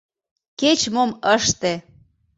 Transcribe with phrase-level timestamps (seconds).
[0.59, 1.73] Кеч-мом ыште!